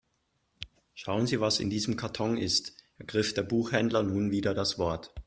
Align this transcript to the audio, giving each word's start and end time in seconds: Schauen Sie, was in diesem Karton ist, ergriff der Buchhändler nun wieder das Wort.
Schauen 0.95 1.27
Sie, 1.27 1.41
was 1.41 1.59
in 1.59 1.69
diesem 1.69 1.95
Karton 1.95 2.35
ist, 2.35 2.73
ergriff 2.97 3.35
der 3.35 3.43
Buchhändler 3.43 4.01
nun 4.01 4.31
wieder 4.31 4.55
das 4.55 4.79
Wort. 4.79 5.13